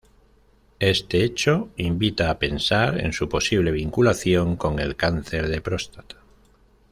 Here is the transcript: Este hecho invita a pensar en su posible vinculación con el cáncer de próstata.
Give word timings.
Este 0.79 1.23
hecho 1.23 1.69
invita 1.77 2.31
a 2.31 2.39
pensar 2.39 2.99
en 3.01 3.13
su 3.13 3.29
posible 3.29 3.69
vinculación 3.69 4.55
con 4.55 4.79
el 4.79 4.95
cáncer 4.95 5.47
de 5.47 5.61
próstata. 5.61 6.15